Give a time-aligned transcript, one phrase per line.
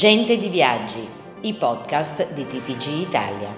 [0.00, 1.06] Gente di Viaggi,
[1.42, 3.54] i podcast di TTG Italia.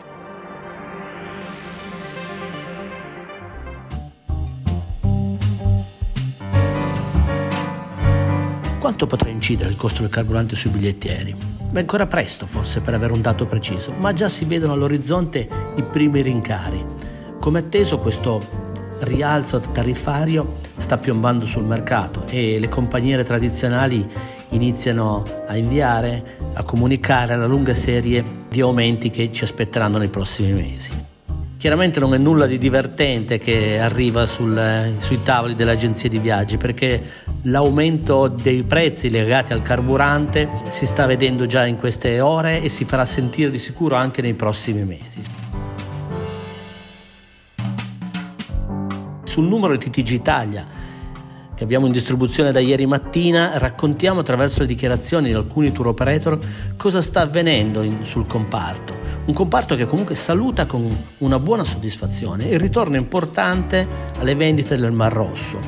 [8.80, 11.32] Quanto potrà incidere il costo del carburante sui bigliettieri?
[11.70, 15.84] Beh, ancora presto forse per avere un dato preciso, ma già si vedono all'orizzonte i
[15.84, 16.84] primi rincari.
[17.38, 18.61] Come atteso questo
[19.02, 24.06] rialzo tariffario sta piombando sul mercato e le compagnie tradizionali
[24.50, 30.52] iniziano a inviare, a comunicare la lunga serie di aumenti che ci aspetteranno nei prossimi
[30.52, 31.10] mesi.
[31.56, 36.56] Chiaramente non è nulla di divertente che arriva sul, sui tavoli delle agenzie di viaggi
[36.56, 37.00] perché
[37.42, 42.84] l'aumento dei prezzi legati al carburante si sta vedendo già in queste ore e si
[42.84, 45.41] farà sentire di sicuro anche nei prossimi mesi.
[49.32, 50.66] Sul numero di TTG Italia
[51.54, 56.38] che abbiamo in distribuzione da ieri mattina, raccontiamo attraverso le dichiarazioni di alcuni tour operator
[56.76, 58.94] cosa sta avvenendo in, sul comparto.
[59.24, 60.86] Un comparto che comunque saluta con
[61.18, 63.88] una buona soddisfazione il ritorno importante
[64.18, 65.58] alle vendite del Mar Rosso,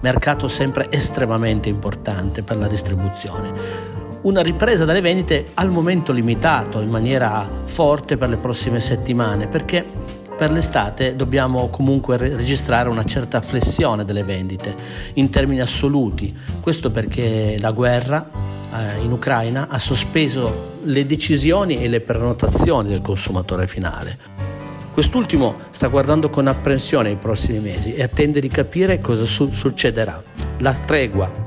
[0.00, 6.88] mercato sempre estremamente importante per la distribuzione una ripresa dalle vendite al momento limitato in
[6.88, 9.84] maniera forte per le prossime settimane perché
[10.36, 14.74] per l'estate dobbiamo comunque registrare una certa flessione delle vendite
[15.14, 16.36] in termini assoluti.
[16.60, 18.28] Questo perché la guerra
[18.72, 24.18] eh, in Ucraina ha sospeso le decisioni e le prenotazioni del consumatore finale.
[24.92, 30.22] Quest'ultimo sta guardando con apprensione i prossimi mesi e attende di capire cosa su- succederà.
[30.58, 31.42] La tregua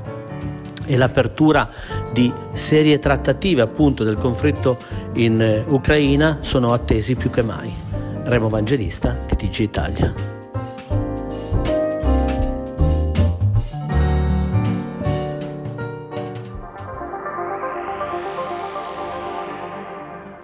[0.84, 1.70] e l'apertura
[2.12, 4.78] di serie trattative appunto del conflitto
[5.14, 7.87] in eh, Ucraina sono attesi più che mai.
[8.28, 10.37] Remo Evangelista, TTG Italia.